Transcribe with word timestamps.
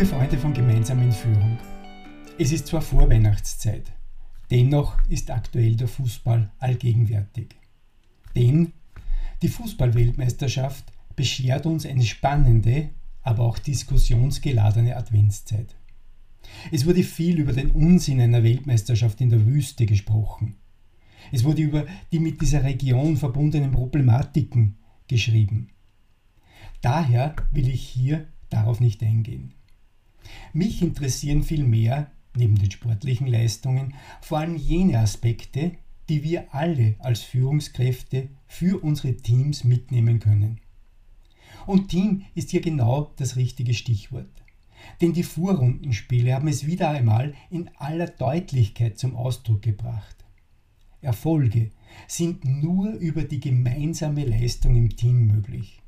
Liebe 0.00 0.14
Freunde 0.14 0.38
von 0.38 0.54
Gemeinsam 0.54 1.02
in 1.02 1.12
Führung, 1.12 1.58
es 2.38 2.52
ist 2.52 2.68
zwar 2.68 2.80
Vorweihnachtszeit, 2.80 3.92
dennoch 4.50 4.96
ist 5.10 5.30
aktuell 5.30 5.76
der 5.76 5.88
Fußball 5.88 6.50
allgegenwärtig. 6.58 7.48
Denn 8.34 8.72
die 9.42 9.48
Fußballweltmeisterschaft 9.48 10.90
beschert 11.16 11.66
uns 11.66 11.84
eine 11.84 12.04
spannende, 12.04 12.88
aber 13.20 13.44
auch 13.44 13.58
diskussionsgeladene 13.58 14.96
Adventszeit. 14.96 15.76
Es 16.72 16.86
wurde 16.86 17.02
viel 17.02 17.38
über 17.38 17.52
den 17.52 17.70
Unsinn 17.70 18.22
einer 18.22 18.42
Weltmeisterschaft 18.42 19.20
in 19.20 19.28
der 19.28 19.44
Wüste 19.44 19.84
gesprochen. 19.84 20.56
Es 21.30 21.44
wurde 21.44 21.60
über 21.60 21.84
die 22.10 22.20
mit 22.20 22.40
dieser 22.40 22.64
Region 22.64 23.18
verbundenen 23.18 23.72
Problematiken 23.72 24.78
geschrieben. 25.08 25.68
Daher 26.80 27.36
will 27.52 27.68
ich 27.68 27.82
hier 27.82 28.28
darauf 28.48 28.80
nicht 28.80 29.02
eingehen. 29.02 29.52
Mich 30.52 30.82
interessieren 30.82 31.42
vielmehr, 31.42 32.10
neben 32.36 32.56
den 32.56 32.70
sportlichen 32.70 33.26
Leistungen, 33.26 33.94
vor 34.20 34.38
allem 34.38 34.56
jene 34.56 34.98
Aspekte, 34.98 35.72
die 36.08 36.22
wir 36.22 36.54
alle 36.54 36.96
als 36.98 37.22
Führungskräfte 37.22 38.28
für 38.46 38.82
unsere 38.82 39.16
Teams 39.16 39.64
mitnehmen 39.64 40.18
können. 40.18 40.60
Und 41.66 41.88
Team 41.88 42.24
ist 42.34 42.50
hier 42.50 42.60
genau 42.60 43.12
das 43.16 43.36
richtige 43.36 43.74
Stichwort. 43.74 44.30
Denn 45.00 45.12
die 45.12 45.22
Vorrundenspiele 45.22 46.34
haben 46.34 46.48
es 46.48 46.66
wieder 46.66 46.90
einmal 46.90 47.34
in 47.50 47.70
aller 47.76 48.06
Deutlichkeit 48.06 48.98
zum 48.98 49.14
Ausdruck 49.14 49.62
gebracht. 49.62 50.16
Erfolge 51.02 51.70
sind 52.06 52.44
nur 52.44 52.90
über 52.92 53.22
die 53.22 53.40
gemeinsame 53.40 54.24
Leistung 54.24 54.76
im 54.76 54.96
Team 54.96 55.26
möglich. 55.26 55.80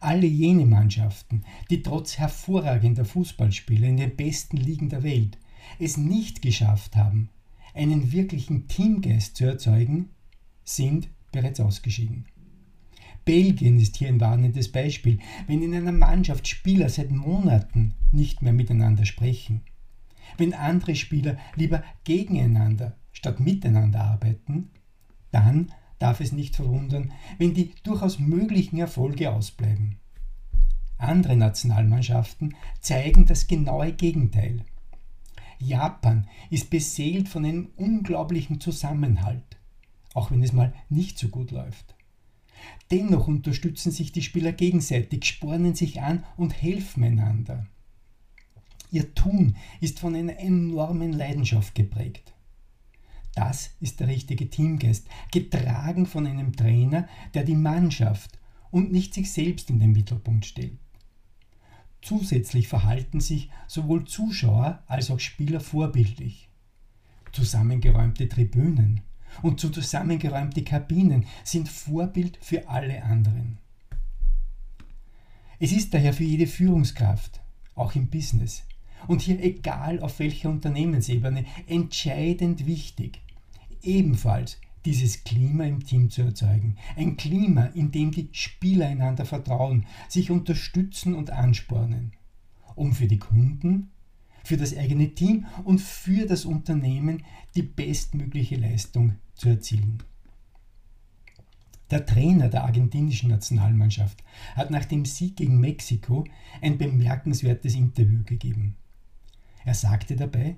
Alle 0.00 0.26
jene 0.26 0.64
Mannschaften, 0.64 1.42
die 1.70 1.82
trotz 1.82 2.18
hervorragender 2.18 3.04
Fußballspiele 3.04 3.86
in 3.86 3.96
den 3.96 4.16
besten 4.16 4.56
Ligen 4.56 4.88
der 4.88 5.02
Welt 5.02 5.38
es 5.78 5.96
nicht 5.96 6.40
geschafft 6.40 6.96
haben, 6.96 7.30
einen 7.74 8.12
wirklichen 8.12 8.68
Teamgeist 8.68 9.36
zu 9.36 9.44
erzeugen, 9.44 10.10
sind 10.64 11.08
bereits 11.32 11.60
ausgeschieden. 11.60 12.26
Belgien 13.24 13.78
ist 13.78 13.96
hier 13.96 14.08
ein 14.08 14.20
warnendes 14.20 14.72
Beispiel, 14.72 15.18
wenn 15.46 15.62
in 15.62 15.74
einer 15.74 15.92
Mannschaft 15.92 16.48
Spieler 16.48 16.88
seit 16.88 17.10
Monaten 17.10 17.94
nicht 18.10 18.40
mehr 18.40 18.54
miteinander 18.54 19.04
sprechen. 19.04 19.60
Wenn 20.38 20.54
andere 20.54 20.94
Spieler 20.94 21.36
lieber 21.54 21.82
gegeneinander 22.04 22.96
statt 23.12 23.40
miteinander 23.40 24.02
arbeiten, 24.02 24.70
dann 25.30 25.72
darf 25.98 26.20
es 26.20 26.32
nicht 26.32 26.56
verwundern, 26.56 27.12
wenn 27.38 27.54
die 27.54 27.72
durchaus 27.82 28.18
möglichen 28.18 28.78
Erfolge 28.78 29.32
ausbleiben. 29.32 29.96
Andere 30.96 31.36
Nationalmannschaften 31.36 32.56
zeigen 32.80 33.26
das 33.26 33.46
genaue 33.46 33.92
Gegenteil. 33.92 34.64
Japan 35.60 36.26
ist 36.50 36.70
beseelt 36.70 37.28
von 37.28 37.44
einem 37.44 37.70
unglaublichen 37.76 38.60
Zusammenhalt, 38.60 39.58
auch 40.14 40.30
wenn 40.30 40.42
es 40.42 40.52
mal 40.52 40.72
nicht 40.88 41.18
so 41.18 41.28
gut 41.28 41.50
läuft. 41.50 41.94
Dennoch 42.90 43.28
unterstützen 43.28 43.92
sich 43.92 44.12
die 44.12 44.22
Spieler 44.22 44.52
gegenseitig, 44.52 45.24
spornen 45.24 45.74
sich 45.74 46.00
an 46.00 46.24
und 46.36 46.60
helfen 46.60 47.04
einander. 47.04 47.66
Ihr 48.90 49.14
Tun 49.14 49.56
ist 49.80 50.00
von 50.00 50.14
einer 50.14 50.38
enormen 50.38 51.12
Leidenschaft 51.12 51.74
geprägt. 51.74 52.32
Das 53.38 53.70
ist 53.78 54.00
der 54.00 54.08
richtige 54.08 54.50
Teamgeist, 54.50 55.06
getragen 55.30 56.06
von 56.06 56.26
einem 56.26 56.56
Trainer, 56.56 57.06
der 57.34 57.44
die 57.44 57.54
Mannschaft 57.54 58.36
und 58.72 58.90
nicht 58.90 59.14
sich 59.14 59.30
selbst 59.30 59.70
in 59.70 59.78
den 59.78 59.92
Mittelpunkt 59.92 60.44
stellt. 60.44 60.80
Zusätzlich 62.02 62.66
verhalten 62.66 63.20
sich 63.20 63.48
sowohl 63.68 64.06
Zuschauer 64.06 64.82
als 64.88 65.12
auch 65.12 65.20
Spieler 65.20 65.60
vorbildlich. 65.60 66.48
Zusammengeräumte 67.30 68.28
Tribünen 68.28 69.02
und 69.42 69.60
zusammengeräumte 69.60 70.64
Kabinen 70.64 71.24
sind 71.44 71.68
Vorbild 71.68 72.40
für 72.42 72.68
alle 72.68 73.04
anderen. 73.04 73.58
Es 75.60 75.70
ist 75.70 75.94
daher 75.94 76.12
für 76.12 76.24
jede 76.24 76.48
Führungskraft, 76.48 77.40
auch 77.76 77.94
im 77.94 78.08
Business, 78.08 78.64
und 79.06 79.22
hier 79.22 79.40
egal 79.40 80.00
auf 80.00 80.18
welcher 80.18 80.50
Unternehmensebene, 80.50 81.44
entscheidend 81.68 82.66
wichtig, 82.66 83.20
ebenfalls 83.82 84.58
dieses 84.84 85.24
Klima 85.24 85.64
im 85.64 85.84
Team 85.84 86.10
zu 86.10 86.22
erzeugen. 86.22 86.76
Ein 86.96 87.16
Klima, 87.16 87.66
in 87.66 87.90
dem 87.90 88.10
die 88.10 88.28
Spieler 88.32 88.86
einander 88.86 89.24
vertrauen, 89.24 89.86
sich 90.08 90.30
unterstützen 90.30 91.14
und 91.14 91.30
anspornen, 91.30 92.12
um 92.74 92.92
für 92.92 93.06
die 93.06 93.18
Kunden, 93.18 93.90
für 94.44 94.56
das 94.56 94.76
eigene 94.76 95.14
Team 95.14 95.46
und 95.64 95.80
für 95.80 96.26
das 96.26 96.44
Unternehmen 96.44 97.22
die 97.54 97.62
bestmögliche 97.62 98.56
Leistung 98.56 99.16
zu 99.34 99.50
erzielen. 99.50 100.02
Der 101.90 102.04
Trainer 102.04 102.48
der 102.48 102.64
argentinischen 102.64 103.30
Nationalmannschaft 103.30 104.22
hat 104.54 104.70
nach 104.70 104.84
dem 104.84 105.04
Sieg 105.04 105.36
gegen 105.36 105.58
Mexiko 105.58 106.24
ein 106.60 106.76
bemerkenswertes 106.76 107.74
Interview 107.74 108.22
gegeben. 108.24 108.76
Er 109.64 109.74
sagte 109.74 110.16
dabei, 110.16 110.56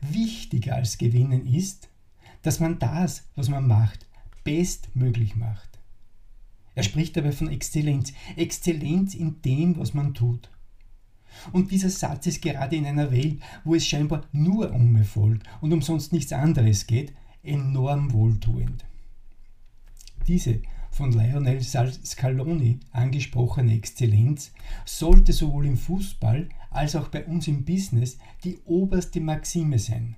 wichtiger 0.00 0.76
als 0.76 0.98
Gewinnen 0.98 1.46
ist, 1.46 1.88
dass 2.44 2.60
man 2.60 2.78
das, 2.78 3.24
was 3.34 3.48
man 3.48 3.66
macht, 3.66 4.06
bestmöglich 4.44 5.34
macht. 5.34 5.80
Er 6.76 6.82
spricht 6.82 7.16
dabei 7.16 7.32
von 7.32 7.48
Exzellenz, 7.48 8.12
Exzellenz 8.36 9.14
in 9.14 9.40
dem, 9.42 9.76
was 9.78 9.94
man 9.94 10.14
tut. 10.14 10.50
Und 11.52 11.70
dieser 11.70 11.90
Satz 11.90 12.26
ist 12.26 12.42
gerade 12.42 12.76
in 12.76 12.86
einer 12.86 13.10
Welt, 13.10 13.40
wo 13.64 13.74
es 13.74 13.86
scheinbar 13.86 14.24
nur 14.30 14.72
um 14.72 14.94
Erfolg 14.94 15.42
und 15.60 15.72
um 15.72 15.82
sonst 15.82 16.12
nichts 16.12 16.32
anderes 16.32 16.86
geht, 16.86 17.12
enorm 17.42 18.12
wohltuend. 18.12 18.84
Diese 20.28 20.60
von 20.90 21.12
Lionel 21.12 21.62
Scaloni 21.62 22.78
angesprochene 22.92 23.74
Exzellenz 23.74 24.52
sollte 24.84 25.32
sowohl 25.32 25.66
im 25.66 25.76
Fußball 25.76 26.48
als 26.70 26.94
auch 26.94 27.08
bei 27.08 27.24
uns 27.24 27.48
im 27.48 27.64
Business 27.64 28.18
die 28.44 28.58
oberste 28.64 29.20
Maxime 29.20 29.78
sein. 29.78 30.16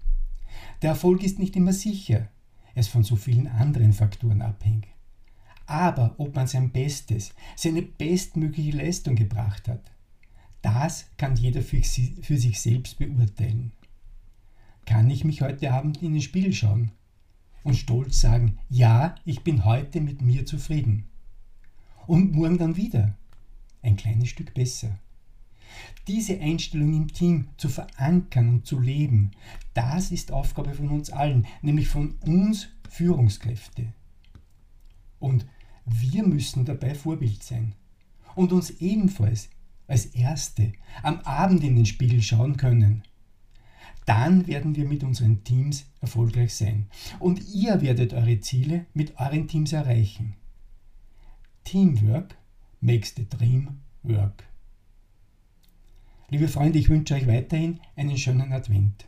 Der 0.83 0.91
Erfolg 0.91 1.23
ist 1.23 1.39
nicht 1.39 1.57
immer 1.57 1.73
sicher, 1.73 2.29
er 2.75 2.81
ist 2.81 2.89
von 2.89 3.05
so 3.05 3.17
vielen 3.17 3.47
anderen 3.47 3.93
Faktoren 3.93 4.43
abhängig. 4.43 4.89
Aber 5.67 6.15
ob 6.19 6.35
man 6.37 6.47
sein 6.47 6.71
Bestes, 6.71 7.35
seine 7.57 7.83
bestmögliche 7.83 8.77
Leistung 8.77 9.17
gebracht 9.17 9.67
hat, 9.69 9.91
das 10.63 11.07
kann 11.17 11.37
jeder 11.37 11.63
für 11.63 11.83
sich 11.83 12.61
selbst 12.61 12.99
beurteilen. 12.99 13.73
Kann 14.85 15.11
ich 15.11 15.25
mich 15.25 15.43
heute 15.43 15.73
Abend 15.73 16.03
in 16.03 16.13
den 16.13 16.23
Spiegel 16.23 16.53
schauen 16.53 16.93
und 17.65 17.75
stolz 17.75 18.21
sagen, 18.21 18.59
ja, 18.69 19.17
ich 19.25 19.43
bin 19.43 19.65
heute 19.65 20.01
mit 20.01 20.23
mir 20.23 20.47
zufrieden. 20.47 21.07
Und 22.07 22.33
morgen 22.33 22.59
dann 22.59 22.77
wieder. 22.77 23.17
Ein 23.83 23.97
kleines 23.97 24.29
Stück 24.29 24.55
besser. 24.55 24.99
Diese 26.07 26.41
Einstellung 26.41 26.95
im 26.95 27.13
Team 27.13 27.49
zu 27.57 27.69
verankern 27.69 28.49
und 28.49 28.67
zu 28.67 28.81
leben, 28.81 29.33
das 29.75 30.11
ist 30.11 30.33
Aufgabe 30.33 30.75
von 30.75 30.89
uns 30.89 31.11
allen, 31.11 31.47
nämlich 31.63 31.89
von 31.89 32.15
uns 32.25 32.69
Führungskräfte. 32.89 33.93
Und 35.19 35.47
wir 35.85 36.25
müssen 36.25 36.65
dabei 36.65 36.95
Vorbild 36.95 37.43
sein 37.43 37.75
und 38.35 38.53
uns 38.53 38.71
ebenfalls 38.71 39.49
als 39.87 40.07
Erste 40.07 40.73
am 41.03 41.21
Abend 41.21 41.63
in 41.65 41.77
den 41.77 41.87
Spiegel 41.87 42.23
schauen 42.23 42.57
können. 42.57 43.03
Dann 44.05 44.47
werden 44.47 44.77
wir 44.77 44.87
mit 44.87 45.03
unseren 45.03 45.43
Teams 45.43 45.87
erfolgreich 46.01 46.55
sein. 46.55 46.87
Und 47.19 47.43
ihr 47.53 47.81
werdet 47.81 48.13
eure 48.13 48.41
Ziele 48.41 48.87
mit 48.95 49.19
euren 49.19 49.49
Teams 49.49 49.73
erreichen. 49.73 50.35
Teamwork 51.65 52.37
makes 52.81 53.13
the 53.17 53.29
dream 53.29 53.81
work. 54.05 54.45
Liebe 56.29 56.49
Freunde, 56.49 56.81
ich 56.81 56.89
wünsche 56.89 57.15
euch 57.15 57.29
weiterhin 57.29 57.79
einen 57.95 58.19
schönen 58.19 58.53
Advent. 58.53 59.05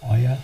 Euer 0.00 0.38